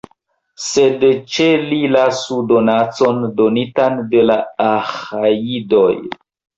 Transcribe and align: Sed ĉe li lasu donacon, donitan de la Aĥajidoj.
Sed 0.67 1.05
ĉe 1.35 1.45
li 1.65 1.77
lasu 1.97 2.39
donacon, 2.55 3.23
donitan 3.43 4.03
de 4.17 4.27
la 4.33 4.43
Aĥajidoj. 4.73 5.91